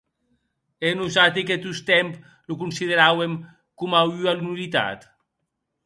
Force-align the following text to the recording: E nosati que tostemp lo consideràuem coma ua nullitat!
E 0.87 0.91
nosati 0.99 1.41
que 1.47 1.57
tostemp 1.65 2.11
lo 2.47 2.55
consideràuem 2.63 3.33
coma 3.79 4.01
ua 4.21 4.33
nullitat! 4.43 4.99